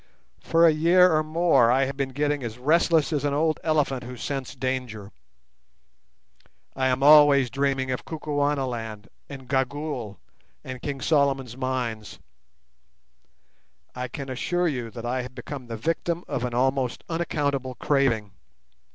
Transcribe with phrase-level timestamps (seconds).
[0.39, 4.03] For a year or more I have been getting as restless as an old elephant
[4.03, 5.11] who scents danger.
[6.75, 10.17] I am always dreaming of Kukuanaland and Gagool
[10.63, 12.17] and King Solomon's Mines.
[13.93, 18.31] I can assure you I have become the victim of an almost unaccountable craving.